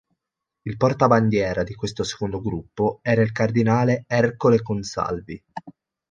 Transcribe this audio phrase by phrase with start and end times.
[0.63, 5.39] Il portabandiera di questo secondo gruppo era il cardinale Ercole Consalvi.